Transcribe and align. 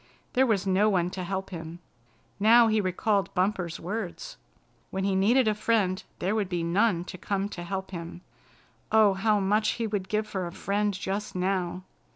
There 0.33 0.47
was 0.47 0.65
no 0.65 0.89
one 0.89 1.11
to 1.11 1.23
help 1.23 1.51
him. 1.51 1.77
Now 2.39 2.65
he 2.69 2.81
recalled 2.81 3.31
Bumper's 3.35 3.79
words. 3.79 4.37
When 4.89 5.03
he 5.03 5.13
needed 5.15 5.47
a 5.47 5.53
friend 5.53 6.03
there 6.17 6.33
would 6.33 6.49
be 6.49 6.63
none 6.63 7.03
to 7.03 7.19
come 7.19 7.47
to 7.49 7.61
help 7.61 7.91
him. 7.91 8.21
Oh, 8.91 9.13
how 9.13 9.39
much 9.39 9.73
he 9.77 9.85
would 9.85 10.09
give 10.09 10.25
for 10.25 10.47
a 10.47 10.51
friend 10.51 10.91
just 10.91 11.35
now! 11.35 11.83